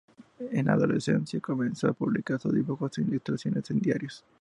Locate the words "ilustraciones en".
3.03-3.79